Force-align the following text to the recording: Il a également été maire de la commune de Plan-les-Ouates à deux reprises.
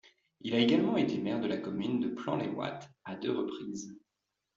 Il 0.39 0.55
a 0.55 0.59
également 0.59 0.97
été 0.97 1.19
maire 1.19 1.39
de 1.41 1.47
la 1.47 1.57
commune 1.57 1.99
de 1.99 2.07
Plan-les-Ouates 2.07 2.89
à 3.05 3.13
deux 3.15 3.37
reprises. 3.37 3.95